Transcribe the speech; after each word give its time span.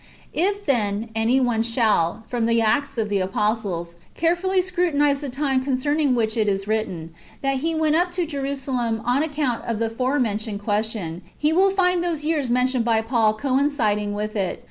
If, 0.33 0.65
then, 0.65 1.09
any 1.13 1.39
one 1.39 1.61
shall, 1.61 2.23
from 2.27 2.47
the 2.47 2.59
Acts 2.59 2.97
of 2.97 3.07
the 3.07 3.19
Apostles, 3.19 3.97
carefully 4.15 4.59
scrutinize 4.59 5.21
the 5.21 5.29
time 5.29 5.63
concerning 5.63 6.15
which 6.15 6.35
it 6.37 6.49
is 6.49 6.67
written 6.67 7.13
that 7.43 7.57
he 7.57 7.75
went 7.75 7.95
up 7.95 8.11
to 8.13 8.25
Jerusalem 8.25 9.03
on 9.05 9.21
account 9.21 9.63
of 9.65 9.77
the 9.77 9.91
forementioned 9.91 10.63
question, 10.63 11.21
he 11.37 11.53
will 11.53 11.69
find 11.69 12.03
those 12.03 12.25
years 12.25 12.49
mentioned 12.49 12.83
by 12.83 13.03
Paul 13.03 13.35
coinciding 13.35 14.13
with 14.13 14.35
it. 14.35 14.59